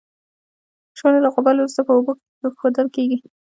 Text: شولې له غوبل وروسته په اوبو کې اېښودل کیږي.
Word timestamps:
شولې 0.97 1.19
له 1.23 1.29
غوبل 1.33 1.55
وروسته 1.57 1.81
په 1.87 1.91
اوبو 1.95 2.11
کې 2.19 2.39
اېښودل 2.43 2.87
کیږي. 2.95 3.17